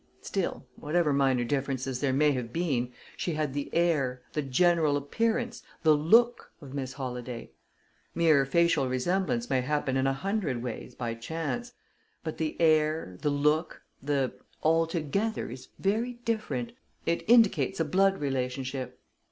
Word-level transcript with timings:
Still, 0.23 0.65
whatever 0.77 1.13
minor 1.13 1.43
differences 1.43 1.99
there 1.99 2.11
may 2.11 2.31
have 2.31 2.51
been, 2.51 2.91
she 3.15 3.35
had 3.35 3.53
the 3.53 3.69
air, 3.71 4.23
the 4.33 4.41
general 4.41 4.97
appearance, 4.97 5.61
the 5.83 5.93
look 5.95 6.51
of 6.59 6.73
Miss 6.73 6.93
Holladay. 6.93 7.51
Mere 8.15 8.43
facial 8.47 8.89
resemblance 8.89 9.47
may 9.47 9.61
happen 9.61 9.95
in 9.95 10.07
a 10.07 10.13
hundred 10.13 10.63
ways, 10.63 10.95
by 10.95 11.13
chance; 11.13 11.73
but 12.23 12.39
the 12.39 12.59
air, 12.59 13.15
the 13.21 13.29
look, 13.29 13.83
the 14.01 14.33
'altogether' 14.63 15.51
is 15.51 15.67
very 15.77 16.13
different 16.25 16.71
it 17.05 17.23
indicates 17.29 17.79
a 17.79 17.85
blood 17.85 18.17
relationship. 18.19 18.99